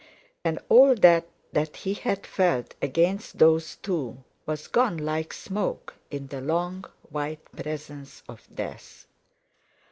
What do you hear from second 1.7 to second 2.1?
he